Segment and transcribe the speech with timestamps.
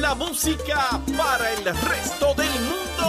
[0.00, 3.08] La música para el resto del mundo.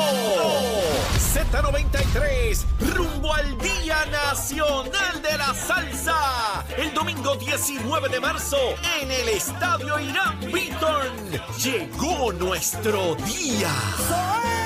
[1.34, 2.66] Z93,
[2.96, 6.66] rumbo al Día Nacional de la Salsa.
[6.78, 8.58] El domingo 19 de marzo
[9.02, 11.40] en el Estadio Irán Beaton.
[11.64, 14.59] Llegó nuestro día.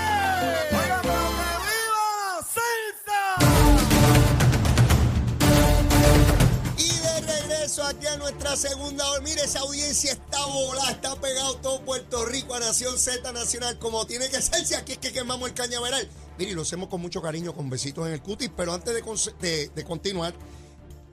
[8.00, 9.22] Aquí nuestra segunda hora.
[9.22, 14.06] Mire, esa audiencia está volada, está pegado todo Puerto Rico a Nación Z Nacional, como
[14.06, 16.08] tiene que ser si aquí es que quemamos el cañaveral.
[16.38, 19.02] Mire, y lo hacemos con mucho cariño, con besitos en el cutis, pero antes de,
[19.48, 20.34] de- de continuar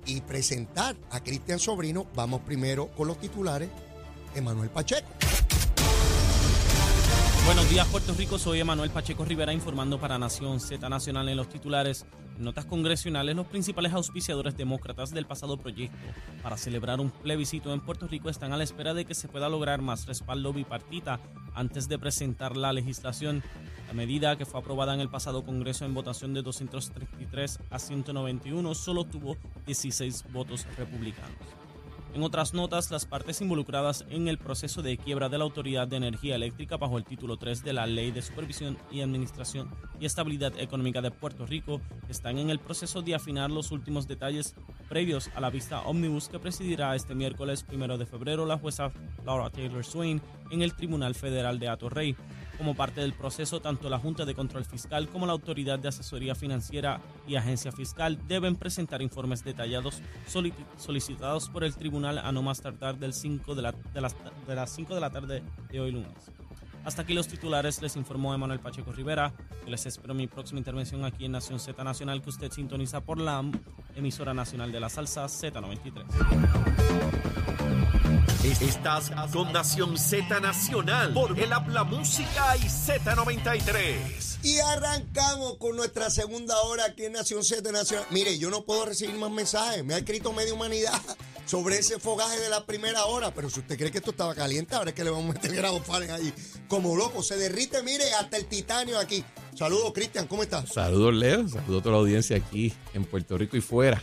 [0.07, 3.69] y presentar a Cristian Sobrino, vamos primero con los titulares.
[4.35, 5.09] Emanuel Pacheco.
[7.51, 8.39] Buenos días, Puerto Rico.
[8.39, 12.07] Soy Emanuel Pacheco Rivera informando para Nación Z Nacional en los titulares.
[12.37, 15.99] En notas congresionales, los principales auspiciadores demócratas del pasado proyecto
[16.45, 19.49] para celebrar un plebiscito en Puerto Rico están a la espera de que se pueda
[19.49, 21.19] lograr más respaldo bipartita
[21.53, 23.43] antes de presentar la legislación.
[23.89, 28.75] La medida que fue aprobada en el pasado Congreso en votación de 233 a 191
[28.77, 31.60] solo tuvo 16 votos republicanos.
[32.13, 35.97] En otras notas, las partes involucradas en el proceso de quiebra de la Autoridad de
[35.97, 40.59] Energía Eléctrica bajo el título 3 de la Ley de Supervisión y Administración y Estabilidad
[40.59, 44.57] Económica de Puerto Rico están en el proceso de afinar los últimos detalles
[44.89, 48.91] previos a la vista ómnibus que presidirá este miércoles 1 de febrero la jueza
[49.25, 52.17] Laura Taylor Swain en el Tribunal Federal de Atorrey.
[52.61, 56.35] Como parte del proceso, tanto la Junta de Control Fiscal como la Autoridad de Asesoría
[56.35, 62.43] Financiera y Agencia Fiscal deben presentar informes detallados soli- solicitados por el tribunal a no
[62.43, 66.13] más tardar del 5 de, la- de las 5 de la tarde de hoy lunes.
[66.85, 69.33] Hasta aquí los titulares, les informó Emanuel Pacheco Rivera.
[69.65, 73.19] Yo les espero mi próxima intervención aquí en Nación Z Nacional que usted sintoniza por
[73.19, 73.45] la
[73.95, 76.05] emisora nacional de la salsa Z93.
[78.43, 84.39] Estás con Nación Z Nacional por el Habla Música y Z93.
[84.43, 88.07] Y arrancamos con nuestra segunda hora aquí en Nación Z Nacional.
[88.11, 89.85] Mire, yo no puedo recibir más mensajes.
[89.85, 90.99] Me ha escrito media humanidad
[91.51, 93.35] sobre ese fogaje de la primera hora.
[93.35, 95.53] Pero si usted cree que esto estaba caliente, ahora es que le vamos a meter
[95.57, 96.33] grados Fahrenheit ahí.
[96.69, 99.25] Como loco, se derrite, mire, hasta el titanio aquí.
[99.57, 100.69] Saludos, Cristian, ¿cómo estás?
[100.73, 101.49] Saludos, Leo.
[101.49, 104.01] Saludos a toda la audiencia aquí en Puerto Rico y fuera.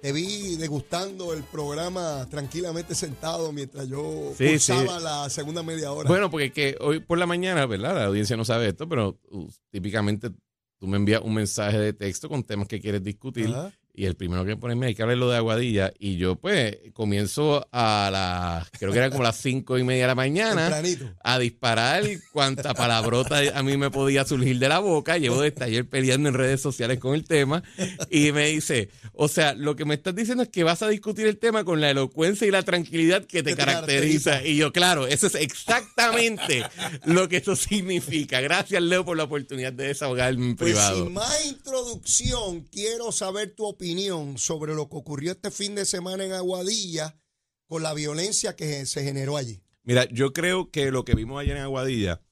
[0.00, 5.04] Te vi degustando el programa tranquilamente sentado mientras yo Sí, cursaba sí.
[5.04, 6.08] la segunda media hora.
[6.08, 7.96] Bueno, porque que hoy por la mañana, ¿verdad?
[7.96, 10.30] La audiencia no sabe esto, pero uh, típicamente
[10.78, 13.48] tú me envías un mensaje de texto con temas que quieres discutir.
[13.48, 13.72] Ajá.
[13.96, 15.92] Y el primero que ponerme hay que hablar lo de Aguadilla.
[16.00, 20.08] Y yo, pues, comienzo a las, creo que era como las cinco y media de
[20.08, 20.62] la mañana.
[20.62, 21.10] Tempranito.
[21.22, 22.02] a disparar
[22.32, 25.16] cuanta palabrota a mí me podía surgir de la boca.
[25.16, 27.62] Llevo desde ayer peleando en redes sociales con el tema.
[28.10, 31.28] Y me dice, o sea, lo que me estás diciendo es que vas a discutir
[31.28, 34.30] el tema con la elocuencia y la tranquilidad que te, Que te caracteriza.
[34.32, 34.44] caracteriza.
[34.48, 36.64] Y yo, claro, eso es exactamente
[37.04, 38.40] lo que eso significa.
[38.40, 41.04] Gracias, Leo, por la oportunidad de desahogarme en Pues privado.
[41.04, 43.83] sin más introducción, quiero saber tu opinión
[44.36, 47.16] sobre lo que ocurrió este fin de semana en Aguadilla
[47.66, 49.62] con la violencia que se generó allí.
[49.82, 52.22] Mira, yo creo que lo que vimos ayer en Aguadilla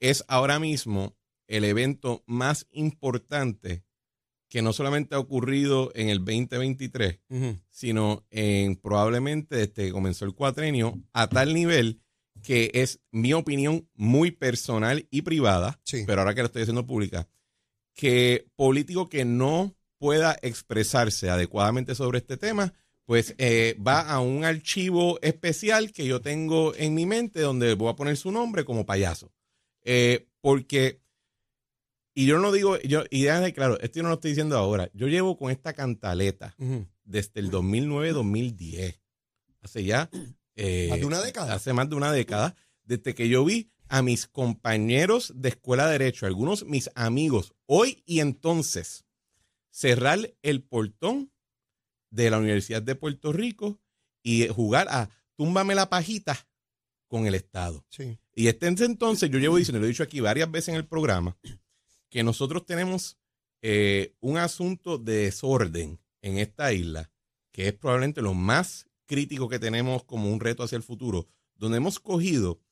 [0.00, 1.16] es ahora mismo
[1.46, 3.84] el evento más importante
[4.48, 7.20] que no solamente ha ocurrido en el 2023,
[7.70, 12.00] sino en probablemente desde que comenzó el cuatrenio, a tal nivel
[12.42, 16.04] que es mi opinión muy personal y privada, Sí.
[16.06, 17.28] pero ahora que lo estoy haciendo pública,
[17.94, 22.74] que político que no pueda expresarse adecuadamente sobre este tema,
[23.04, 27.88] pues eh, va a un archivo especial que yo tengo en mi mente donde voy
[27.88, 29.32] a poner su nombre como payaso.
[29.82, 31.00] Eh, porque,
[32.14, 34.90] y yo no digo, yo, y déjame claro, esto yo no lo estoy diciendo ahora,
[34.92, 36.56] yo llevo con esta cantaleta
[37.04, 39.00] desde el 2009-2010.
[39.62, 40.10] Hace ya...
[40.56, 41.54] eh, Más de una década.
[41.54, 45.92] Hace más de una década, desde que yo vi a mis compañeros de escuela de
[45.92, 49.05] derecho, algunos mis amigos, hoy y entonces,
[49.76, 51.30] cerrar el portón
[52.08, 53.78] de la Universidad de Puerto Rico
[54.22, 56.48] y jugar a túmbame la pajita
[57.08, 57.84] con el Estado.
[57.90, 58.18] Sí.
[58.34, 61.36] Y este entonces, yo llevo diciendo, lo he dicho aquí varias veces en el programa,
[62.08, 63.18] que nosotros tenemos
[63.60, 67.10] eh, un asunto de desorden en esta isla,
[67.52, 71.76] que es probablemente lo más crítico que tenemos como un reto hacia el futuro, donde
[71.76, 72.62] hemos cogido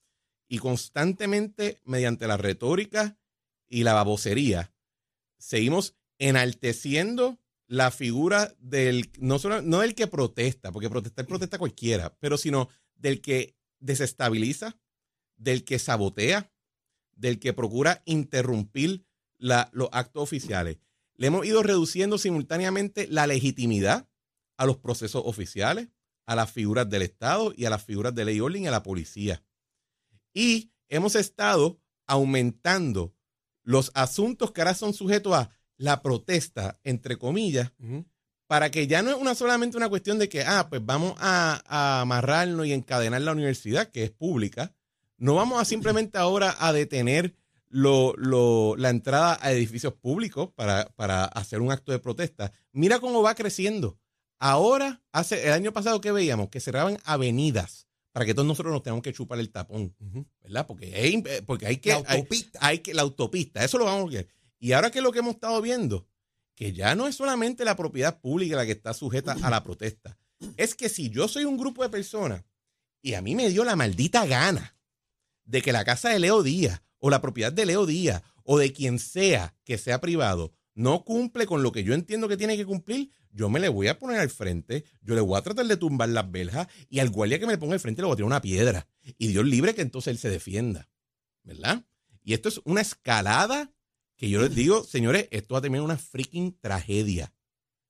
[0.49, 3.19] y constantemente, mediante la retórica
[3.69, 4.73] y la babosería,
[5.37, 12.17] seguimos enalteciendo la figura del, no, solo, no del que protesta, porque protestar protesta cualquiera,
[12.21, 14.79] pero sino del que desestabiliza,
[15.37, 16.53] del que sabotea,
[17.17, 19.07] del que procura interrumpir
[19.39, 20.79] la- los actos oficiales.
[21.17, 24.09] Le hemos ido reduciendo simultáneamente la legitimidad
[24.57, 25.89] a los procesos oficiales,
[26.27, 28.83] a las figuras del Estado y a las figuras de ley orden y a la
[28.83, 29.45] policía.
[30.33, 33.15] Y hemos estado aumentando
[33.63, 37.73] los asuntos que ahora son sujetos a la protesta, entre comillas,
[38.47, 41.63] para que ya no es una solamente una cuestión de que, ah, pues vamos a,
[41.67, 44.75] a amarrarnos y encadenar la universidad, que es pública.
[45.17, 47.35] No vamos a simplemente ahora a detener
[47.75, 52.53] lo, lo, la entrada a edificios públicos para, para hacer un acto de protesta.
[52.73, 53.99] Mira cómo va creciendo.
[54.39, 58.85] Ahora, hace el año pasado que veíamos que cerraban avenidas para que todos nosotros nos
[58.85, 59.93] tengamos que chupar el tapón,
[60.41, 60.69] ¿verdad?
[60.69, 62.59] Porque hay, porque hay que La autopista.
[62.63, 64.29] Hay, que la autopista, eso lo vamos a ver.
[64.59, 66.09] Y ahora que es lo que hemos estado viendo,
[66.55, 70.19] que ya no es solamente la propiedad pública la que está sujeta a la protesta,
[70.57, 72.45] es que si yo soy un grupo de personas
[73.03, 74.77] y a mí me dio la maldita gana
[75.45, 78.73] de que la casa de Leo Díaz o la propiedad de Leo Díaz o de
[78.73, 82.67] quien sea que sea privado no cumple con lo que yo entiendo que tiene que
[82.67, 85.77] cumplir, yo me le voy a poner al frente, yo le voy a tratar de
[85.77, 88.27] tumbar las verjas y al guardia que me ponga al frente le voy a tirar
[88.27, 88.87] una piedra.
[89.19, 90.89] Y Dios libre que entonces él se defienda.
[91.43, 91.85] ¿Verdad?
[92.23, 93.74] Y esto es una escalada
[94.17, 97.33] que yo les digo, señores, esto va a terminar una freaking tragedia.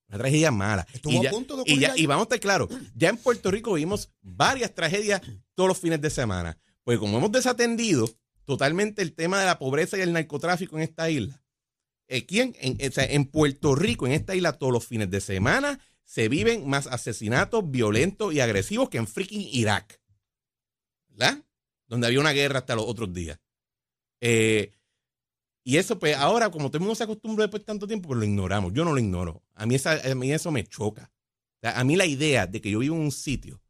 [0.09, 0.87] Una tragedia mala.
[0.93, 3.17] Estuvo y, a ya- punto de y, ya- y vamos a estar claros, ya en
[3.17, 5.21] Puerto Rico vimos varias tragedias
[5.55, 6.59] todos los fines de semana.
[6.83, 8.09] Pues como hemos desatendido
[8.45, 11.43] totalmente el tema de la pobreza y el narcotráfico en esta isla,
[12.11, 16.69] aquí en, en Puerto Rico, en esta isla, todos los fines de semana se viven
[16.69, 19.99] más asesinatos violentos y agresivos que en freaking Irak.
[21.09, 21.43] ¿Verdad?
[21.87, 23.39] Donde había una guerra hasta los otros días.
[24.21, 24.73] Eh,
[25.65, 28.19] y eso, pues ahora, como todo el mundo se acostumbró después de tanto tiempo, pues
[28.19, 28.73] lo ignoramos.
[28.75, 29.43] Yo no lo ignoro.
[29.55, 31.11] A mí, esa- a mí eso me choca.
[31.63, 33.63] A mí la idea de que yo vivo en un sitio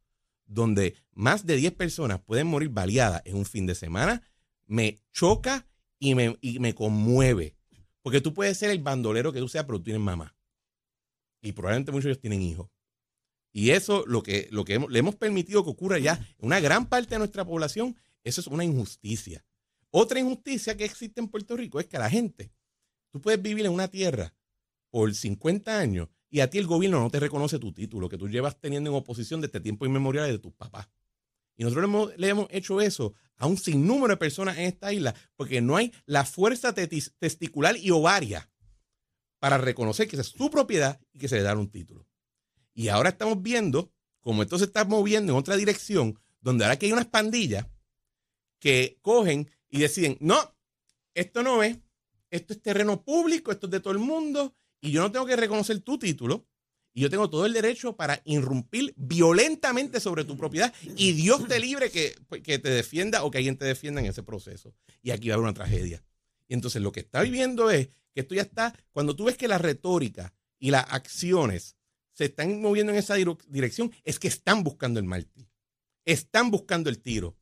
[0.45, 4.21] donde más de 10 personas pueden morir baleadas en un fin de semana
[4.67, 5.65] me choca
[5.97, 7.55] y me, y me conmueve.
[8.01, 10.35] Porque tú puedes ser el bandolero que tú seas, pero tú tienes mamá.
[11.41, 12.69] Y probablemente muchos de ellos tienen hijos.
[13.53, 16.87] Y eso, lo que, lo que le hemos permitido que ocurra ya en una gran
[16.87, 19.45] parte de nuestra población, eso es una injusticia.
[19.97, 22.51] Otra injusticia que existe en Puerto Rico es que la gente,
[23.11, 24.35] tú puedes vivir en una tierra
[24.89, 28.27] por 50 años y a ti el gobierno no te reconoce tu título que tú
[28.27, 30.89] llevas teniendo en oposición desde tiempos inmemoriales de tus papás.
[31.55, 34.91] Y nosotros le hemos, le hemos hecho eso a un sinnúmero de personas en esta
[34.91, 38.51] isla porque no hay la fuerza testicular y ovaria
[39.39, 42.05] para reconocer que esa es su propiedad y que se le da un título.
[42.73, 46.87] Y ahora estamos viendo cómo esto se está moviendo en otra dirección, donde ahora que
[46.87, 47.65] hay unas pandillas
[48.59, 50.37] que cogen y deciden, no,
[51.13, 51.77] esto no es,
[52.29, 55.35] esto es terreno público, esto es de todo el mundo, y yo no tengo que
[55.35, 56.47] reconocer tu título,
[56.93, 61.59] y yo tengo todo el derecho para irrumpir violentamente sobre tu propiedad, y Dios te
[61.59, 64.73] libre que, pues, que te defienda o que alguien te defienda en ese proceso.
[65.01, 66.03] Y aquí va a haber una tragedia.
[66.47, 69.49] Y entonces lo que está viviendo es que esto ya está, cuando tú ves que
[69.49, 71.75] la retórica y las acciones
[72.13, 75.49] se están moviendo en esa dirección, es que están buscando el mártir.
[76.05, 77.35] Están buscando el tiro.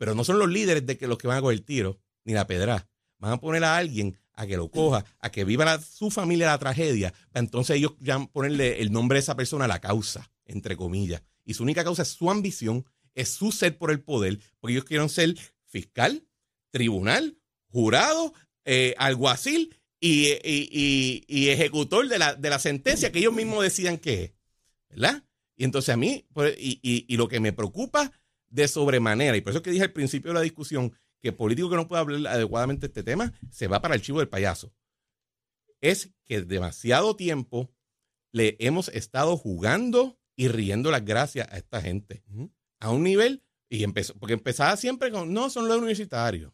[0.00, 2.32] Pero no son los líderes de que los que van a coger el tiro, ni
[2.32, 2.88] la pedra.
[3.18, 6.58] Van a poner a alguien a que lo coja, a que viva su familia la
[6.58, 11.22] tragedia, entonces ellos ya ponerle el nombre de esa persona a la causa, entre comillas.
[11.44, 14.86] Y su única causa es su ambición, es su sed por el poder, porque ellos
[14.86, 15.34] quieren ser
[15.66, 16.24] fiscal,
[16.70, 17.36] tribunal,
[17.68, 18.32] jurado,
[18.64, 23.98] eh, alguacil y, y- y- ejecutor de la, de la sentencia que ellos mismos decidan
[23.98, 24.32] que es.
[24.88, 25.22] ¿Verdad?
[25.56, 28.10] Y entonces a mí, pues, y lo que me preocupa
[28.50, 30.92] de sobremanera, y por eso que dije al principio de la discusión,
[31.22, 34.18] que el político que no puede hablar adecuadamente este tema se va para el chivo
[34.18, 34.72] del payaso,
[35.80, 37.70] es que demasiado tiempo
[38.32, 42.22] le hemos estado jugando y riendo las gracias a esta gente.
[42.80, 46.52] A un nivel, y empezó, porque empezaba siempre con, no, son los universitarios.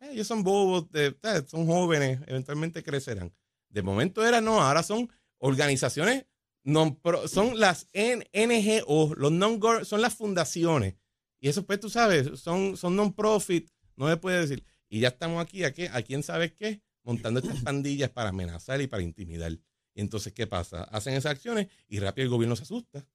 [0.00, 3.32] Eh, ellos son bobos, de- eh, son jóvenes, eventualmente crecerán.
[3.68, 6.26] De momento era, no, ahora son organizaciones,
[6.64, 10.96] non pro- son las NGO, los non son las fundaciones.
[11.40, 14.62] Y eso, pues, tú sabes, son, son non-profit, no se puede decir.
[14.88, 15.88] Y ya estamos aquí, ¿a, qué?
[15.88, 16.82] ¿a quién sabe qué?
[17.02, 19.52] Montando estas pandillas para amenazar y para intimidar.
[19.94, 20.84] Y entonces, ¿qué pasa?
[20.84, 23.06] Hacen esas acciones y rápido el gobierno se asusta.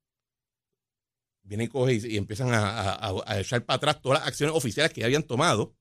[1.44, 4.55] Viene y coge y, y empiezan a, a- a- echar para atrás todas las acciones
[4.55, 5.75] oficiales que ya habían tomado.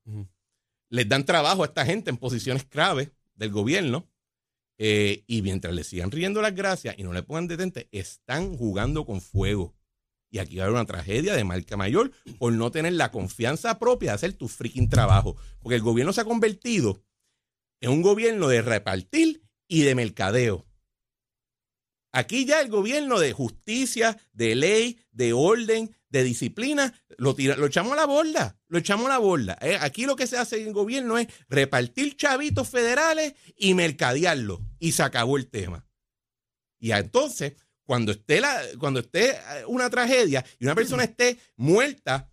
[0.91, 4.07] Les dan trabajo a esta gente en posiciones clave del gobierno.
[4.79, 9.07] eh, y mientras le sigan riendo las gracias y no le pongan detente, están jugando
[9.07, 9.75] con fuego.
[10.35, 12.11] Y aquí va a haber una tragedia de marca mayor
[12.41, 15.37] por no tener la confianza propia de hacer tu freaking trabajo.
[15.61, 17.05] Porque el gobierno se ha convertido
[17.81, 20.67] en un gobierno de repartir y de mercadeo.
[22.11, 27.67] Aquí ya el gobierno de justicia, de ley, de orden, de disciplina, lo, tira- lo
[27.67, 29.57] echamos a la borda, lo echamos a la borda.
[29.61, 34.59] Eh, Aquí lo que se hace en el gobierno es repartir chavitos federales y mercadearlos.
[34.81, 35.87] Y se acabó el tema.
[36.81, 42.31] Y entonces, cuando esté, la, cuando esté eh, una tragedia y una persona esté muerta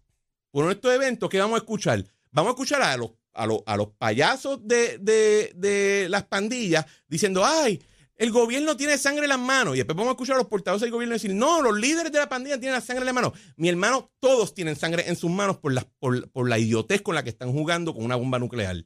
[0.50, 2.04] por uno de estos eventos, ¿qué vamos a escuchar?
[2.32, 6.86] Vamos a escuchar a los, a los, a los payasos de, de, de las pandillas
[7.08, 7.82] diciendo, ay,
[8.22, 9.74] el gobierno tiene sangre en las manos.
[9.74, 12.20] Y después vamos a escuchar a los portavoces del gobierno decir, no, los líderes de
[12.20, 13.34] la pandilla tienen la sangre en las manos.
[13.56, 17.16] Mi hermano, todos tienen sangre en sus manos por la, por, por la idiotez con
[17.16, 18.86] la que están jugando con una bomba nuclear.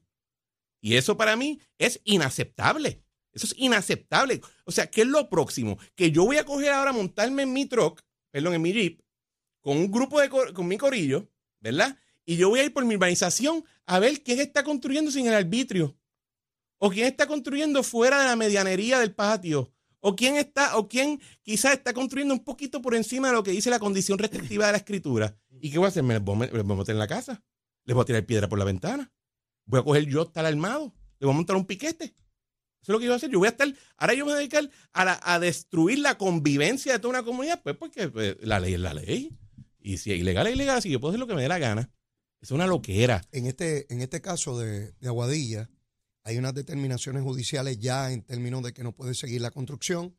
[0.80, 3.04] Y eso para mí es inaceptable.
[3.36, 4.42] Eso es inaceptable.
[4.64, 5.78] O sea, ¿qué es lo próximo?
[5.94, 8.02] Que yo voy a coger ahora, montarme en mi truck,
[8.32, 9.02] perdón, en mi jeep,
[9.60, 11.98] con un grupo de, con mi corillo, ¿verdad?
[12.26, 15.34] Y yo voy a ir por mi urbanización a ver quién está construyendo sin el
[15.34, 15.98] arbitrio.
[16.78, 19.72] O quién está construyendo fuera de la medianería del patio.
[20.00, 23.52] O quién está, o quién quizás está construyendo un poquito por encima de lo que
[23.52, 25.38] dice la condición restrictiva de la escritura.
[25.60, 26.04] ¿Y qué voy a hacer?
[26.04, 27.44] Me voy a meter en la casa.
[27.86, 29.12] Les voy a tirar piedra por la ventana.
[29.66, 30.94] Voy a coger yo estar armado.
[31.20, 32.16] Le voy a montar un piquete.
[32.86, 33.32] Eso es lo que yo voy a hacer.
[33.32, 37.00] Yo voy a estar, ahora yo me voy a dedicar a, destruir la convivencia de
[37.00, 39.36] toda una comunidad, pues porque pues, la ley es la ley.
[39.80, 40.84] Y si es ilegal, es ilegal.
[40.84, 41.92] Si yo puedo hacer lo que me dé la gana.
[42.42, 43.28] Es una loquera.
[43.32, 45.68] En este, en este caso de, Aguadilla,
[46.24, 50.16] hay unas determinaciones judiciales ya en términos de que no puede seguir la construcción.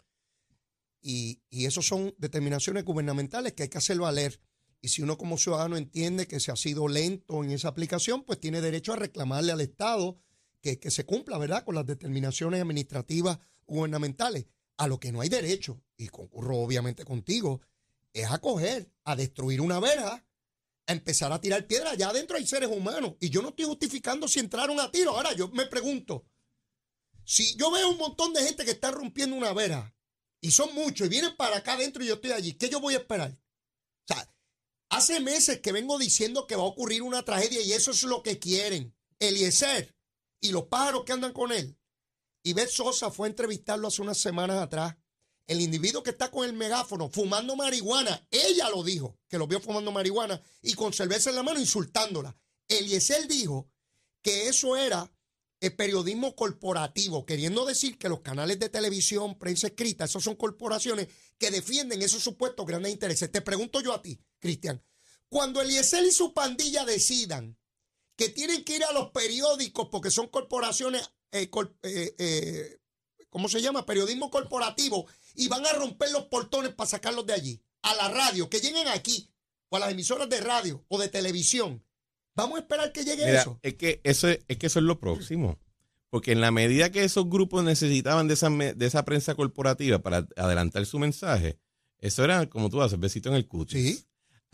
[1.00, 4.40] Y, y eso son determinaciones gubernamentales que hay que hacer valer.
[4.80, 8.40] Y si uno como ciudadano entiende que se ha sido lento en esa aplicación, pues
[8.40, 10.20] tiene derecho a reclamarle al Estado
[10.78, 14.46] que, se cumpla, ¿verdad?, con las determinaciones administrativas gubernamentales.
[14.78, 17.62] A lo que no hay derecho, y concurro obviamente contigo,
[18.12, 20.22] es a coger, a destruir una verja,
[20.86, 21.94] a empezar a tirar piedras.
[21.94, 23.14] Allá adentro hay seres humanos.
[23.18, 25.12] Y yo no estoy justificando si entraron a tiro.
[25.12, 26.26] Ahora yo me pregunto,
[27.24, 29.94] si yo veo un montón de gente que está rompiendo una verja,
[30.42, 32.94] y son muchos, y vienen para acá adentro y yo estoy allí, ¿qué yo voy
[32.94, 33.30] a esperar?
[33.30, 34.30] O sea,
[34.88, 38.22] Hace meses que vengo diciendo que va a ocurrir una tragedia y eso es lo
[38.22, 38.94] que quieren.
[39.18, 39.95] Eliezer
[40.40, 41.78] y los pájaros que andan con él.
[42.54, 44.96] Beth Sosa fue a entrevistarlo hace unas semanas atrás.
[45.46, 49.60] El individuo que está con el megáfono fumando marihuana, ella lo dijo, que lo vio
[49.60, 52.36] fumando marihuana y con cerveza en la mano insultándola.
[52.68, 53.70] Eliezer dijo
[54.22, 55.12] que eso era
[55.60, 61.08] el periodismo corporativo, queriendo decir que los canales de televisión, prensa escrita, esos son corporaciones
[61.38, 63.30] que defienden esos supuestos grandes intereses.
[63.30, 64.82] Te pregunto yo a ti, Cristian,
[65.28, 67.56] cuando Eliezer y su pandilla decidan
[68.16, 71.50] que tienen que ir a los periódicos porque son corporaciones, eh,
[71.82, 72.78] eh, eh,
[73.30, 73.86] ¿cómo se llama?
[73.86, 78.48] Periodismo corporativo y van a romper los portones para sacarlos de allí, a la radio,
[78.48, 79.30] que lleguen aquí,
[79.68, 81.84] o a las emisoras de radio o de televisión.
[82.34, 83.58] Vamos a esperar que llegue eso.
[83.62, 85.58] Es que eso es, que eso es lo próximo.
[86.10, 90.26] Porque en la medida que esos grupos necesitaban de esa, de esa prensa corporativa para
[90.36, 91.58] adelantar su mensaje,
[91.98, 93.76] eso era como tú haces, besito en el cucho.
[93.76, 94.04] Sí.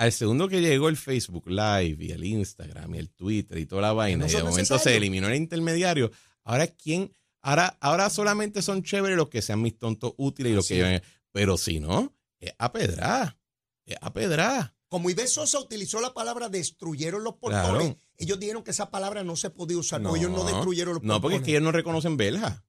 [0.03, 3.83] Al segundo que llegó el Facebook Live y el Instagram y el Twitter y toda
[3.83, 6.11] la vaina, y de momento se eliminó el intermediario,
[6.43, 10.67] ahora quién, ahora, ahora solamente son chéveres los que sean mis tontos útiles y los
[10.67, 13.39] que lleven, pero si no, es a pedrar,
[13.87, 14.75] es a pedrar.
[14.89, 19.37] Como Ibe Sosa utilizó la palabra destruyeron los portones, ellos dijeron que esa palabra no
[19.37, 21.17] se podía usar, no, ellos no destruyeron los portones.
[21.17, 22.65] No, porque es que ellos no reconocen verja.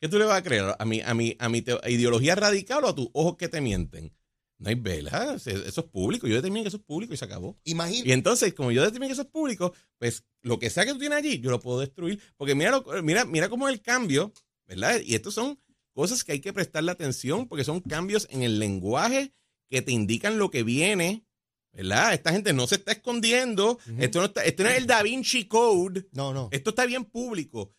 [0.00, 0.74] ¿Qué tú le vas a creer?
[0.76, 4.12] ¿A mi, a mi, a mi ideología radical o a tus ojos que te mienten?
[4.62, 6.28] No hay vela, eso es público.
[6.28, 7.58] Yo determiné que eso es público y se acabó.
[7.64, 8.08] Imagínate.
[8.08, 11.00] Y entonces, como yo determiné que eso es público, pues lo que sea que tú
[11.00, 12.20] tienes allí, yo lo puedo destruir.
[12.36, 14.32] Porque mira, mira, mira cómo es el cambio,
[14.66, 15.00] ¿verdad?
[15.04, 15.58] Y estos son
[15.92, 19.34] cosas que hay que prestarle atención porque son cambios en el lenguaje
[19.68, 21.26] que te indican lo que viene,
[21.72, 22.14] ¿verdad?
[22.14, 23.80] Esta gente no se está escondiendo.
[23.98, 26.06] esto, no está, esto no es el Da Vinci Code.
[26.12, 26.50] No, no.
[26.52, 27.74] Esto está bien público.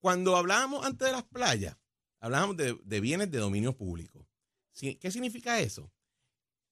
[0.00, 1.76] Cuando hablábamos antes de las playas,
[2.20, 4.26] hablábamos de, bienes de dominio público.
[4.72, 5.92] ¿Qué significa eso?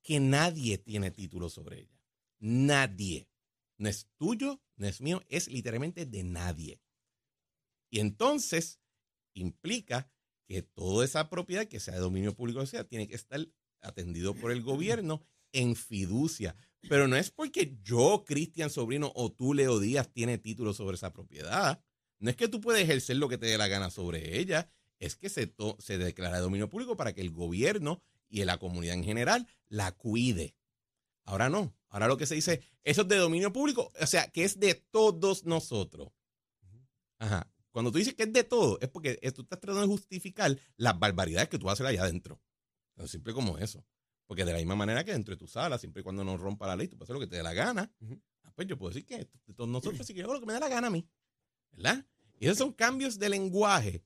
[0.04, 2.00] Que nadie tiene título sobre ella.
[2.38, 3.28] Nadie.
[3.76, 6.80] No es tuyo, no es mío, es literalmente de nadie.
[7.90, 8.80] Y entonces
[9.34, 10.08] implica
[10.46, 13.40] que toda esa propiedad que sea de dominio público, sea, tiene que estar
[13.80, 16.54] atendido por el gobierno en fiducia.
[16.88, 21.12] Pero no es porque yo, Cristian Sobrino, o tú, Leo Díaz, tiene título sobre esa
[21.12, 21.82] propiedad.
[22.18, 24.70] No es que tú puedes ejercer lo que te dé la gana sobre ella.
[24.98, 28.02] Es que se, se declara de dominio público para que el gobierno
[28.34, 30.56] y la comunidad en general la cuide.
[31.24, 31.76] Ahora no.
[31.88, 34.74] Ahora lo que se dice, eso es de dominio público, o sea, que es de
[34.74, 36.08] todos nosotros.
[37.18, 37.48] Ajá.
[37.70, 40.98] Cuando tú dices que es de todo, es porque tú estás tratando de justificar las
[40.98, 42.40] barbaridades que tú vas a hacer allá adentro.
[42.94, 43.84] Tan simple como eso.
[44.26, 46.66] Porque de la misma manera que dentro de tu sala, siempre y cuando no rompa
[46.66, 47.92] la ley, tú puedes hacer lo que te dé la gana.
[48.42, 50.60] Ah, pues yo puedo decir que todos nosotros que yo hago lo que me da
[50.60, 51.08] la gana a mí.
[51.70, 52.04] ¿Verdad?
[52.40, 54.02] Y esos son cambios de lenguaje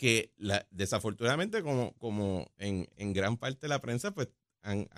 [0.00, 4.28] que la, desafortunadamente, como, como en, gran parte de la prensa, pues
[4.62, 4.88] han,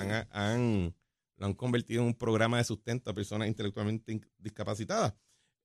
[1.39, 5.15] lo han convertido en un programa de sustento a personas intelectualmente discapacitadas.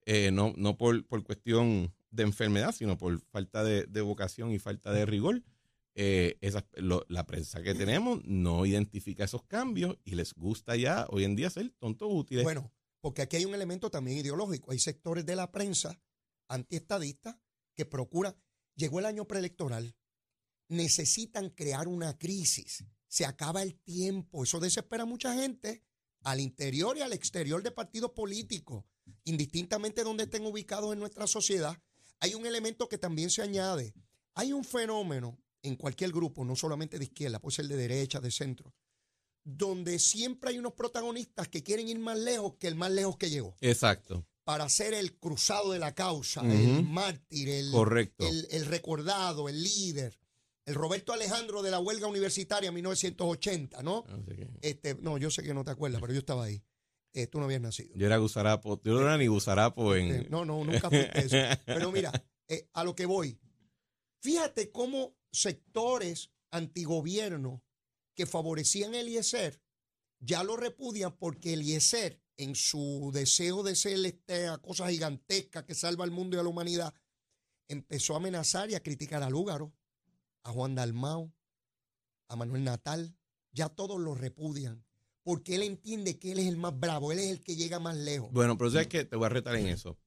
[0.07, 4.57] Eh, no, no por, por, cuestión de enfermedad, sino por falta de, de vocación y
[4.57, 5.43] falta de rigor.
[5.93, 6.39] Eh,
[7.07, 11.51] la prensa que tenemos no identifica esos cambios y les gusta ya hoy en día
[11.51, 12.43] ser tontos útiles.
[12.43, 14.71] Bueno, porque aquí hay un elemento también ideológico.
[14.71, 16.01] Hay sectores de la prensa
[16.47, 17.37] antiestadistas
[17.75, 18.35] que procuran,
[18.77, 19.97] llegó el año preelectoral,
[20.69, 25.83] necesitan crear una crisis, se acaba el tiempo, eso desespera a mucha gente
[26.23, 28.85] al interior y al exterior de partidos políticos,
[29.23, 31.77] indistintamente donde estén ubicados en nuestra sociedad.
[32.19, 33.93] Hay un elemento que también se añade.
[34.33, 38.31] Hay un fenómeno en cualquier grupo, no solamente de izquierda, puede ser de derecha, de
[38.31, 38.73] centro,
[39.43, 43.29] donde siempre hay unos protagonistas que quieren ir más lejos que el más lejos que
[43.29, 43.55] llegó.
[43.61, 44.27] Exacto.
[44.47, 48.25] Para ser el cruzado de la causa, el mártir, el, Correcto.
[48.25, 50.17] el, el recordado, el líder.
[50.65, 54.05] El Roberto Alejandro de la huelga universitaria 1980, ¿no?
[54.07, 54.47] No sé qué.
[54.61, 56.63] Este, no, yo sé que no te acuerdas, pero yo estaba ahí.
[57.11, 57.93] Eh, tú no habías nacido.
[57.95, 60.27] Yo era gusarapo, yo no era ni gusarapo Eh, en...
[60.29, 61.35] no, no, nunca fuiste eso.
[61.65, 62.13] Pero mira,
[62.47, 63.37] eh, a lo que voy.
[64.21, 67.63] Fíjate cómo sectores antigobierno
[68.15, 69.61] que favorecían a Eliezer
[70.19, 76.03] ya lo repudian porque Eliezer, en su deseo de ser esta cosa gigantesca que salva
[76.03, 76.93] al mundo y a la humanidad,
[77.67, 79.73] empezó a amenazar y a criticar a Lúgaro,
[80.43, 81.33] a Juan Dalmao,
[82.27, 83.15] a Manuel Natal.
[83.51, 84.85] Ya todos lo repudian
[85.23, 87.97] porque él entiende que él es el más bravo, él es el que llega más
[87.97, 88.31] lejos.
[88.31, 89.97] Bueno, pero sabes que te voy a retar en eso.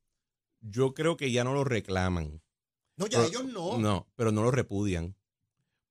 [0.60, 2.40] Yo creo que ya no lo reclaman.
[2.96, 3.76] No, ya Pero- ellos no.
[3.78, 5.14] No, pero no lo repudian.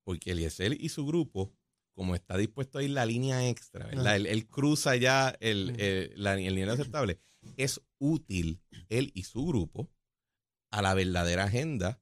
[0.02, 1.52] Porque Eliezer y su grupo,
[1.94, 4.16] como está dispuesto a ir la línea extra, ¿verdad?
[4.16, 5.80] Él, él cruza ya el, Mm.
[5.80, 7.18] el, la- el nivel aceptable.
[7.56, 9.90] Es útil él y su grupo
[10.70, 12.00] a la verdadera agenda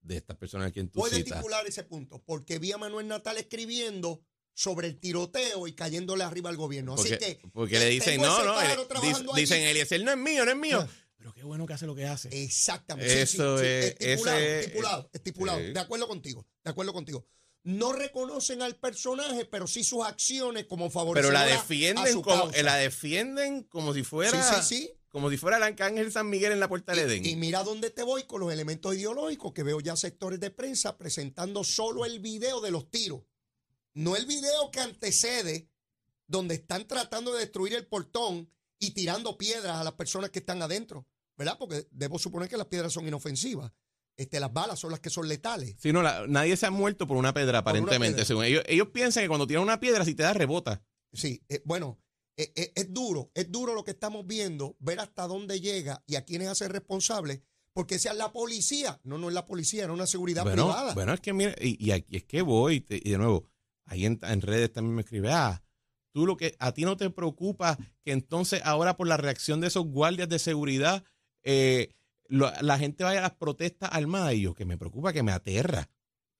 [0.00, 1.32] de estas personas a quien tú Puede citas.
[1.38, 4.22] estipular ese punto, porque vi a Manuel Natal escribiendo
[4.54, 6.94] sobre el tiroteo y cayéndole arriba al gobierno.
[6.94, 9.62] Así Porque, que porque le dicen, no, no, eh, dic- dicen.
[9.62, 10.80] Eliezer no es mío, no es mío.
[10.80, 10.88] Ah.
[11.18, 12.28] Pero qué bueno que hace lo que hace.
[12.44, 13.20] Exactamente.
[13.22, 15.58] Eso es- Estipulado, ese es- estipulado, estipulado.
[15.58, 15.72] sí.
[15.72, 17.26] De acuerdo contigo, de acuerdo contigo.
[17.68, 22.22] No reconocen al personaje, pero sí sus acciones como Pero favorecedoras la a defienden su
[22.22, 22.62] como, causa.
[22.62, 24.90] la defienden como si fuera, Sí, sí, sí.
[25.08, 27.26] como si fuera el arcángel San Miguel en la puerta del Edén.
[27.26, 30.52] Y, y mira dónde te voy con los elementos ideológicos que veo ya sectores de
[30.52, 33.22] prensa presentando solo el video de los tiros.
[33.94, 35.68] No el video que antecede,
[36.28, 38.48] donde están tratando de destruir el portón
[38.78, 41.04] y tirando piedras a las personas que están adentro.
[41.36, 41.56] ¿Verdad?
[41.58, 43.72] Porque debo suponer que las piedras son inofensivas.
[44.16, 45.76] Este, las balas son las que son letales.
[45.78, 48.14] Sí, no, la- nadie se ha muerto por una Por una aparentemente.
[48.14, 48.24] piedra.
[48.24, 50.82] según ellos, ellos piensan que cuando tiran una piedra, si te da, rebota.
[51.12, 51.98] Sí, eh, bueno,
[52.36, 56.16] eh, eh, es duro, es duro lo que estamos viendo, ver hasta dónde llega y
[56.16, 59.00] a quiénes hace responsables, porque sea la policía.
[59.04, 60.94] No, no es la policía, era una seguridad Bueno, privada.
[60.94, 63.46] bueno, es que mira, y, y aquí es que voy, te- y de nuevo,
[63.84, 65.62] ahí en, en redes también me escribe, ah,
[66.12, 69.66] tú lo que, a ti no te preocupa que entonces ahora por la reacción de
[69.66, 71.04] esos guardias de seguridad,
[71.44, 71.90] eh,
[72.28, 75.32] lo- la gente vaya a las protestas armadas y yo, que me preocupa, que me
[75.32, 75.88] aterra,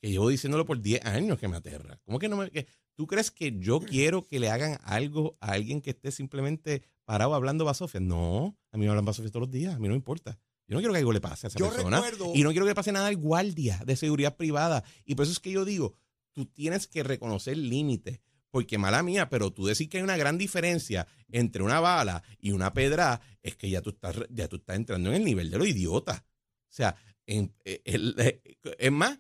[0.01, 2.01] que llevo diciéndolo por 10 años que me aterra.
[2.05, 5.53] ¿Cómo que no me, que, tú crees que yo quiero que le hagan algo a
[5.53, 8.01] alguien que esté simplemente parado hablando basofia?
[8.01, 10.39] No, a mí me hablan basofia todos los días, a mí no me importa.
[10.69, 12.01] Yo no quiero que algo le pase a esa Yo persona.
[12.01, 14.83] recuerdo- Y no quiero que le pase nada al guardia de seguridad privada.
[15.05, 15.95] Y por eso es que yo digo,
[16.33, 18.21] tú tienes que reconocer límites.
[18.51, 22.53] Porque mala mía, pero tú decir que hay una gran diferencia entre una bala y
[22.53, 25.59] una pedra, es que ya tú estás, ya tú estás entrando en el nivel de
[25.59, 26.25] lo idiota.
[26.71, 28.41] O sea, el- eh,
[28.79, 29.19] es más,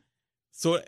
[0.51, 0.81] so-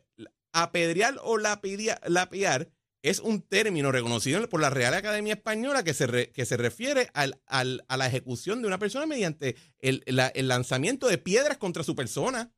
[0.53, 2.70] apedrear o lapidia- lapiar
[3.03, 7.11] es un término reconocido por la Real Academia Española que se, re- que se refiere
[7.14, 11.85] al- al- a la ejecución de una persona mediante el, el lanzamiento de piedras contra
[11.85, 12.53] su persona.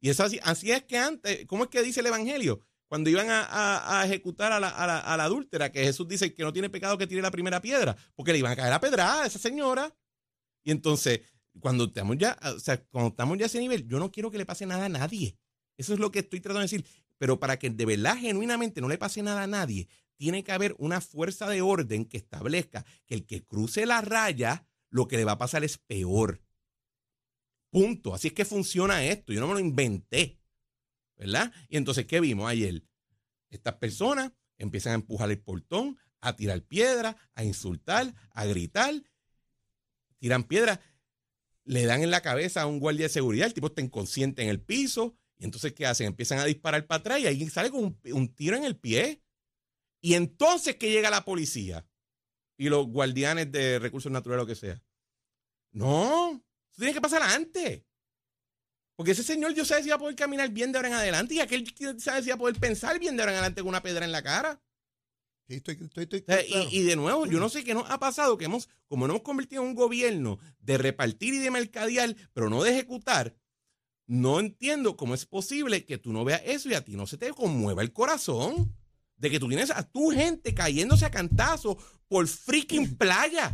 [0.00, 2.60] Y eso así, así es que antes, ¿cómo es que dice el Evangelio?
[2.90, 7.06] Cuando iban a, ejecutar a la adúltera, que Jesús dice que no tiene pecado que
[7.06, 9.96] tire la primera piedra, porque le iban a caer a pedrada a esa señora.
[10.64, 11.20] Y entonces,
[11.60, 14.38] cuando estamos ya, o sea, cuando estamos ya a ese nivel, yo no quiero que
[14.38, 15.38] le pase nada a nadie.
[15.76, 16.84] Eso es lo que estoy tratando de decir.
[17.16, 20.74] Pero para que de verdad, genuinamente, no le pase nada a nadie, tiene que haber
[20.80, 25.24] una fuerza de orden que establezca que el que cruce la raya, lo que le
[25.24, 26.42] va a pasar es peor.
[27.70, 28.14] Punto.
[28.14, 29.32] Así es que funciona esto.
[29.32, 30.39] Yo no me lo inventé.
[31.20, 31.52] ¿Verdad?
[31.68, 32.82] Y entonces, ¿qué vimos ayer?
[33.50, 38.94] Estas personas empiezan a empujar el portón, a tirar piedras, a insultar, a gritar.
[40.18, 40.80] Tiran piedras,
[41.64, 44.48] le dan en la cabeza a un guardia de seguridad, el tipo está inconsciente en
[44.48, 45.14] el piso.
[45.36, 46.06] Y entonces, ¿qué hacen?
[46.06, 49.22] Empiezan a disparar para atrás y ahí sale con un, tiro en el pie.
[50.00, 51.86] Y entonces que llega la policía
[52.56, 54.82] y los guardianes de recursos naturales, lo que sea.
[55.70, 57.84] No, eso tiene que pasar antes.
[59.00, 61.32] Porque ese señor yo sé si va a poder caminar bien de ahora en adelante
[61.32, 61.64] y aquel
[61.98, 64.12] sabe si va a poder pensar bien de ahora en adelante con una pedra en
[64.12, 64.60] la cara.
[65.48, 66.68] Sí, estoy, estoy, estoy- O sea, claro.
[66.70, 69.14] y, y de nuevo, yo no sé qué nos ha pasado, que hemos, como nos
[69.14, 73.34] hemos convertido en un gobierno de repartir y de mercadear, pero no de ejecutar,
[74.06, 77.16] no entiendo cómo es posible que tú no veas eso y a ti no se
[77.16, 78.76] te conmueva el corazón
[79.16, 83.50] de que tú tienes a tu gente cayéndose a cantazo por freaking playa.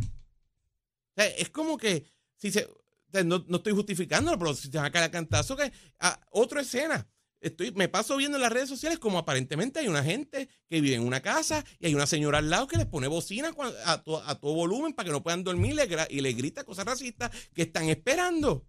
[1.14, 2.04] sea, es como que
[2.34, 2.68] si se,
[3.24, 7.06] no, estoy justificándolo, pero si se va a caer a cantazo, que a, otra escena.
[7.38, 10.96] Estoy, me paso viendo en las redes sociales como aparentemente hay una gente que vive
[10.96, 14.54] en una casa y hay una señora al lado que les pone bocina a, todo
[14.54, 15.76] volumen para que no puedan dormir
[16.08, 18.66] y le grita cosas racistas que están esperando.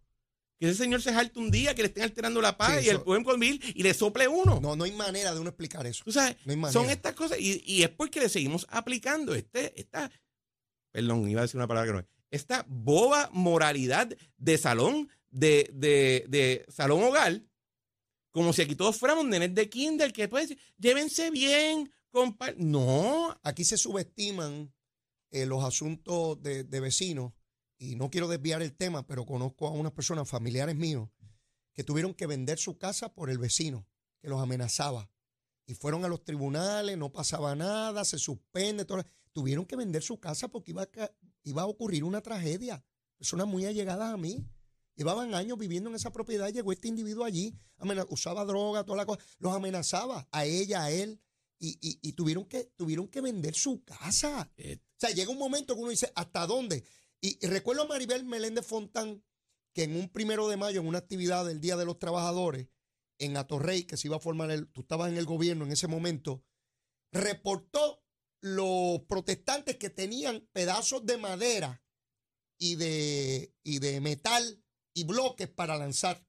[0.59, 3.01] Que ese señor se jalte un día, que le estén alterando la paz y el
[3.01, 4.59] pueden vivir y le sople uno.
[4.59, 6.03] No, no hay manera de uno explicar eso.
[6.11, 10.11] son estas cosas y, y, es porque le seguimos aplicando este, esta,
[10.91, 15.69] perdón, iba a decir una palabra que no es, esta boba moralidad de salón, de,
[15.73, 17.43] de, de salón hogar,
[18.31, 22.53] como si aquí todos fuéramos nenes de kinder, que pues, llévense bien, compa.
[22.57, 23.39] No.
[23.43, 24.73] Aquí se subestiman
[25.31, 27.33] eh, los asuntos de, de vecinos
[27.79, 31.09] y no quiero desviar el tema, pero conozco a unas personas familiares míos
[31.73, 33.87] que tuvieron que vender su casa por el vecino
[34.21, 35.09] que los amenazaba.
[35.65, 39.03] Y fueron a los tribunales, no pasaba nada, se suspende, todo.
[39.37, 41.11] Tuvieron que vender su casa porque iba a,
[41.43, 42.83] iba a ocurrir una tragedia.
[43.19, 44.49] Personas muy allegadas a mí.
[44.95, 47.55] Llevaban años viviendo en esa propiedad, llegó este individuo allí,
[48.09, 51.21] usaba droga, toda la cosa, los amenazaba a ella, a él,
[51.59, 54.51] y, tuvieron, que, tuvieron que vender su casa.
[54.57, 54.79] Eh.
[54.81, 56.83] O sea, llega un momento que uno dice, ¿hasta dónde?
[57.21, 59.23] Y, recuerdo a Maribel Meléndez Fontán
[59.71, 62.69] que en un primero de mayo, en una actividad del Día de los Trabajadores,
[63.19, 65.85] en Atorrey, que se iba a formar, el, tú estabas en el gobierno en ese
[65.85, 66.43] momento,
[67.11, 67.96] reportó
[68.41, 71.81] los protestantes que tenían pedazos de madera
[72.57, 76.25] y de, y de metal y bloques para lanzar.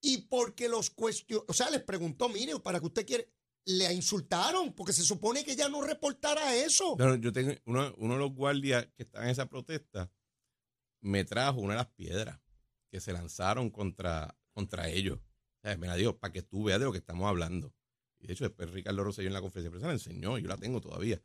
[0.00, 3.32] Y porque los cuestionó, o sea, les preguntó, mire, ¿para que usted quiere?
[3.66, 6.96] Le insultaron, porque se supone que ya no reportara eso.
[7.18, 10.10] yo tengo uno, de los guardias que está en esa protesta,
[11.00, 12.38] me trajo una de las piedras
[12.90, 15.18] que se lanzaron contra, contra ellos.
[15.62, 17.72] O me la dio para que tú veas de lo que estamos hablando.
[18.24, 20.56] Y de hecho, después Ricardo Rosselló en la conferencia de prensa la enseñó, yo la
[20.56, 21.20] tengo todavía.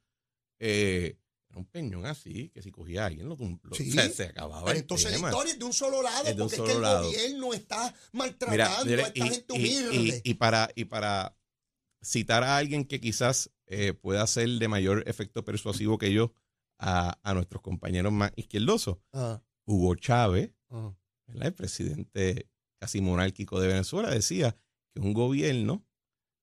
[0.59, 1.17] Eh,
[1.49, 4.65] era un peñón así, que si cogía a alguien lo, se acababa.
[4.65, 7.95] Pero entonces la historia es de un solo lado, porque es que el gobierno está
[8.11, 10.21] maltratando a esta gente humilde.
[10.25, 11.37] Y, para, y para
[12.01, 16.33] citar a alguien que quizás eh, pueda ser de mayor efecto persuasivo que yo
[16.79, 19.41] a, nuestros compañeros más izquierdosos, ah.
[19.65, 20.93] Hugo Chávez, ah.
[21.27, 24.57] el presidente casi monárquico de Venezuela, decía
[24.93, 25.85] que un gobierno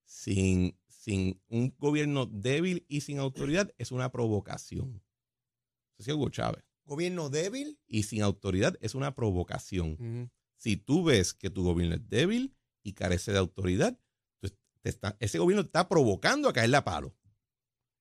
[0.07, 5.05] sin sin un gobierno débil y sin autoridad es una provocación.
[5.99, 6.65] Eso es Hugo Chávez.
[6.85, 7.79] ¿Gobierno débil?
[7.87, 10.33] Y sin autoridad es una provocación.
[10.57, 13.97] Si tú ves que tu gobierno es débil y carece de autoridad,
[15.21, 17.15] ese gobierno está provocando a caerle a palo.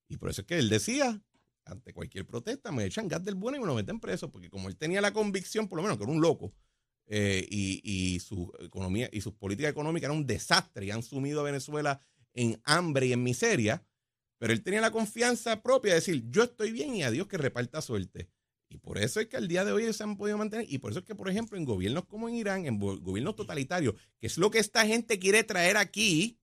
[0.09, 1.23] Y por eso es que él decía,
[1.63, 4.67] ante cualquier protesta, me echan gas del bueno y me lo meten preso, porque como
[4.67, 6.55] él tenía la convicción, por lo menos que era un loco,
[7.07, 11.41] eh, y, y, su economía y sus políticas económicas eran un desastre y han sumido
[11.41, 12.01] a Venezuela
[12.33, 13.85] en hambre y en miseria,
[14.37, 17.37] pero él tenía la confianza propia de decir, yo estoy bien y a Dios que
[17.37, 18.29] reparta suerte.
[18.69, 20.65] Y por eso es que al día de hoy se han podido mantener.
[20.69, 23.95] Y por eso es que, por ejemplo, en gobiernos como en Irán, en gobiernos totalitarios,
[24.19, 26.39] que es lo que esta gente quiere traer aquí.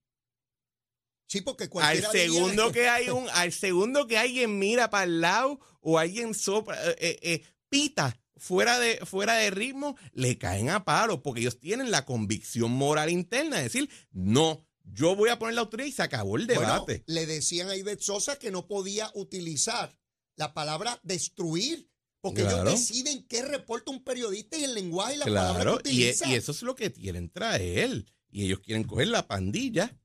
[1.27, 5.61] Sí, porque al segundo que hay un, al segundo que alguien mira para el lado
[5.81, 11.23] o alguien sopra, eh, eh, pita fuera de, fuera de ritmo, le caen a palo,
[11.23, 15.61] porque ellos tienen la convicción moral interna de decir, no, yo voy a poner la
[15.61, 17.05] autoridad y se acabó el debate.
[17.07, 19.97] le decían a Ivette Sosa que no podía utilizar
[20.35, 21.89] la palabra destruir,
[22.21, 25.75] porque ellos deciden qué reporta un periodista y el lenguaje y la palabra que e,
[25.75, 26.29] utiliza.
[26.29, 28.05] Y, eso es lo que quieren traer.
[28.29, 29.97] Y ellos quieren coger la pandilla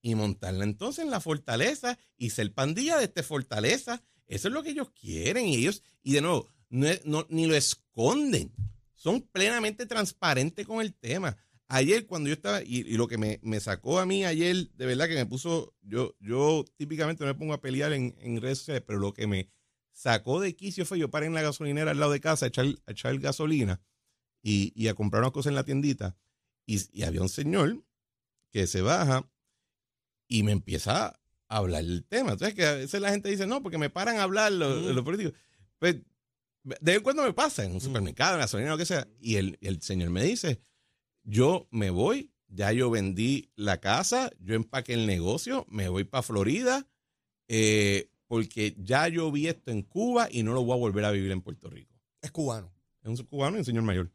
[0.00, 4.00] y montarla entonces en la fortaleza y ser pandilla de esta fortaleza.
[4.28, 5.46] Eso es lo que ellos quieren.
[5.46, 8.52] Y ellos, y de nuevo, no, ni lo esconden.
[8.94, 11.36] Son plenamente transparentes con el tema.
[11.68, 15.14] Ayer cuando yo estaba, y, lo que me, sacó a mí ayer, de verdad que
[15.14, 19.12] me puso, yo, yo típicamente no me pongo a pelear en, redes sociales, pero lo
[19.12, 19.50] que me
[19.92, 22.66] sacó de quicio fue yo paré en la gasolinera al lado de casa a echar,
[22.86, 23.80] echar gasolina
[24.42, 26.16] y, a comprar unas cosas en la tiendita.
[26.66, 27.84] Y, había un señor
[28.50, 29.30] que se baja
[30.28, 31.06] y me empieza
[31.48, 32.32] a hablar el tema.
[32.32, 35.04] Entonces, que a veces la gente dice, no, porque me paran a hablar los, los
[35.04, 35.34] políticos.
[35.78, 35.96] Pues,
[36.62, 39.08] de vez en cuando me pasa en un supermercado, en la gasolina, lo que sea.
[39.20, 40.60] Y el, el señor me dice,
[41.22, 46.22] yo me voy, ya yo vendí la casa, yo empaqué el negocio, me voy para
[46.22, 46.86] Florida,
[47.48, 51.10] eh, porque ya yo vi esto en Cuba y no lo voy a volver a
[51.10, 51.94] vivir en Puerto Rico.
[52.22, 52.72] Es cubano.
[53.02, 54.10] Es un cubano y un señor mayor.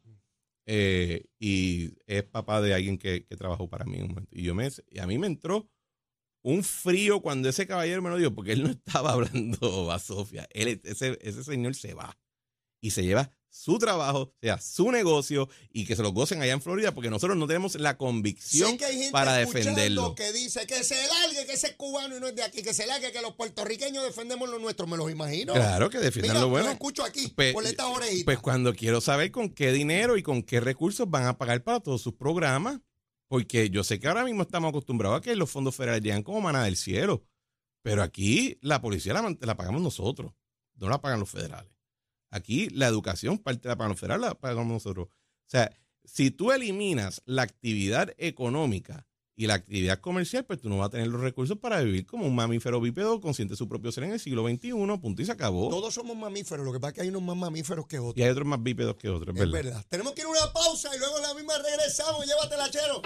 [0.68, 4.32] Eh, y es papá de alguien que, trabajó para mí un momento.
[4.32, 5.70] Y, yo me, y a mí me entró
[6.44, 10.48] un frío cuando ese caballero me lo dijo, porque él no estaba hablando a Sofía.
[10.52, 12.18] Él, ese, ese señor se va
[12.82, 16.62] y se lleva su trabajo, sea su negocio y que se lo gocen allá en
[16.62, 20.14] Florida porque nosotros no tenemos la convicción Sé que hay gente para defenderlo.
[20.14, 22.74] que dice que se largue, que ese es cubano y no es de aquí, que
[22.74, 25.54] se largue, que los puertorriqueños defendemos lo nuestro, me los imagino.
[25.54, 26.66] Claro que defiendan lo bueno.
[26.66, 28.26] lo escucho aquí, Pues- por estas orejitas.
[28.26, 31.80] Pues cuando quiero saber con qué dinero y con qué recursos van a pagar para
[31.80, 32.82] todos sus programas,
[33.30, 36.42] porque yo sé que ahora mismo estamos acostumbrados a que los fondos federales llegan como
[36.42, 37.26] maná del cielo,
[37.82, 40.34] pero aquí la policía la pagamos nosotros,
[40.76, 41.72] no la pagan los federales.
[42.36, 45.08] Aquí la educación, parte de la federales, la pagamos nosotros.
[45.08, 45.72] O sea,
[46.04, 50.90] si tú eliminas la actividad económica y la actividad comercial, pues tú no vas a
[50.92, 54.12] tener los recursos para vivir como un mamífero bípedo consciente de su propio ser en
[54.12, 54.72] el siglo XXI,
[55.02, 55.70] punto y se acabó.
[55.70, 58.18] Todos somos mamíferos, lo que pasa es que hay unos más mamíferos que otros.
[58.18, 59.54] Y hay otros más bípedos que otros, Es ¿verdad?
[59.54, 59.86] verdad.
[59.88, 62.26] Tenemos que ir a una pausa y luego la misma regresamos.
[62.26, 63.02] Llévatela, chero.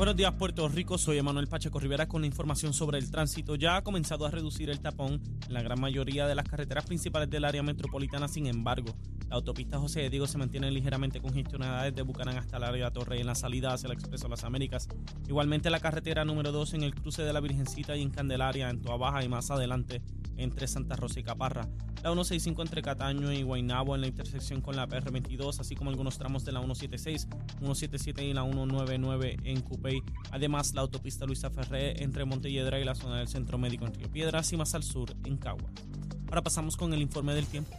[0.00, 0.96] Buenos días, Puerto Rico.
[0.96, 3.54] Soy Emanuel Pacheco Rivera con la información sobre el tránsito.
[3.54, 7.28] Ya ha comenzado a reducir el tapón en la gran mayoría de las carreteras principales
[7.28, 8.26] del área metropolitana.
[8.26, 8.94] Sin embargo,
[9.28, 13.20] la autopista José de Diego se mantiene ligeramente congestionada desde Bucanán hasta el área Torrey
[13.20, 14.88] en la salida hacia el Expreso Las Américas.
[15.28, 18.80] Igualmente, la carretera número 2 en el cruce de la Virgencita y en Candelaria, en
[18.80, 20.00] Toa Baja y más adelante
[20.38, 21.68] entre Santa Rosa y Caparra.
[22.02, 26.16] La 165 entre Cataño y Guaynabo en la intersección con la PR22, así como algunos
[26.16, 29.60] tramos de la 176, 177 y la 199 en
[30.30, 34.10] Además, la autopista Luisa Ferré entre Montelledra y la zona del Centro Médico en Río
[34.10, 35.72] Piedras y más al sur en Caguas.
[36.28, 37.76] Ahora pasamos con el informe del tiempo.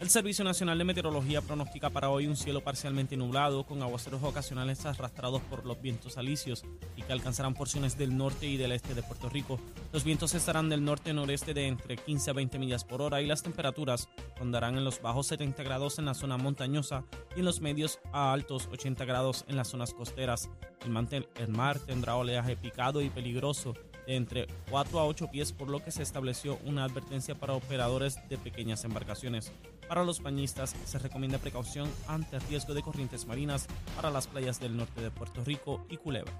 [0.00, 4.86] El Servicio Nacional de Meteorología pronostica para hoy un cielo parcialmente nublado con aguaceros ocasionales
[4.86, 6.64] arrastrados por los vientos alisios
[6.96, 9.60] y que alcanzarán porciones del norte y del este de Puerto Rico.
[9.92, 13.42] Los vientos estarán del norte-noreste de entre 15 a 20 millas por hora y las
[13.42, 14.08] temperaturas
[14.38, 17.04] rondarán en los bajos 70 grados en la zona montañosa
[17.36, 20.48] y en los medios a altos 80 grados en las zonas costeras.
[20.82, 23.74] El, el mar tendrá oleaje picado y peligroso
[24.06, 28.16] de entre 4 a 8 pies, por lo que se estableció una advertencia para operadores
[28.30, 29.52] de pequeñas embarcaciones.
[29.90, 34.76] Para los bañistas se recomienda precaución ante riesgo de corrientes marinas para las playas del
[34.76, 36.32] norte de Puerto Rico y Culebra.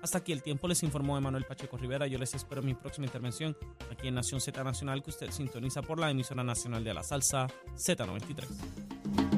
[0.00, 2.06] Hasta aquí el tiempo, les informó Emanuel Pacheco Rivera.
[2.06, 3.56] Yo les espero en mi próxima intervención
[3.90, 7.48] aquí en Nación Z Nacional, que usted sintoniza por la emisora nacional de la salsa
[7.74, 9.31] Z93.